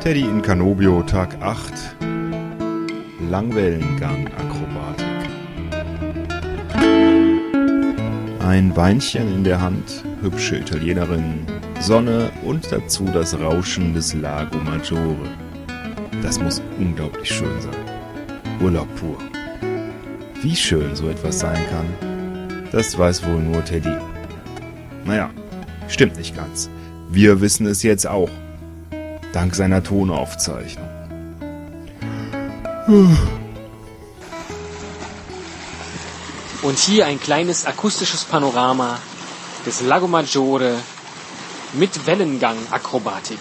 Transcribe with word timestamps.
Teddy 0.00 0.22
in 0.22 0.40
Canobio, 0.40 1.02
Tag 1.02 1.36
8. 1.42 1.74
Langwellengang-Akrobatik. 3.30 5.06
Ein 8.38 8.74
Weinchen 8.74 9.30
in 9.34 9.44
der 9.44 9.60
Hand, 9.60 10.02
hübsche 10.22 10.56
Italienerin, 10.56 11.44
Sonne 11.80 12.30
und 12.46 12.72
dazu 12.72 13.04
das 13.12 13.38
Rauschen 13.38 13.92
des 13.92 14.14
Lago 14.14 14.56
Maggiore. 14.56 15.28
Das 16.22 16.40
muss 16.40 16.62
unglaublich 16.78 17.28
schön 17.28 17.60
sein. 17.60 17.76
Urlaub 18.62 18.88
pur. 18.96 19.18
Wie 20.40 20.56
schön 20.56 20.96
so 20.96 21.10
etwas 21.10 21.40
sein 21.40 21.62
kann, 21.68 22.64
das 22.72 22.98
weiß 22.98 23.26
wohl 23.26 23.42
nur 23.42 23.62
Teddy. 23.66 23.94
Naja, 25.04 25.28
stimmt 25.88 26.16
nicht 26.16 26.34
ganz. 26.34 26.70
Wir 27.10 27.42
wissen 27.42 27.66
es 27.66 27.82
jetzt 27.82 28.06
auch. 28.06 28.30
Dank 29.32 29.54
seiner 29.54 29.82
Tonaufzeichnung. 29.82 30.88
Und 36.62 36.78
hier 36.78 37.06
ein 37.06 37.20
kleines 37.20 37.64
akustisches 37.64 38.24
Panorama 38.24 38.98
des 39.64 39.82
Lago 39.82 40.08
Maggiore 40.08 40.74
mit 41.74 42.06
Wellengang-Akrobatik. 42.06 43.38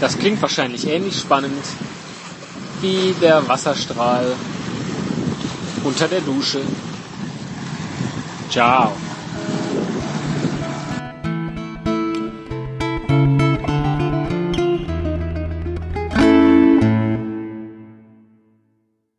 Das 0.00 0.18
klingt 0.18 0.42
wahrscheinlich 0.42 0.86
ähnlich 0.86 1.18
spannend 1.18 1.64
wie 2.80 3.14
der 3.20 3.46
Wasserstrahl 3.48 4.34
unter 5.84 6.08
der 6.08 6.20
Dusche. 6.20 6.60
Ciao. 8.50 8.92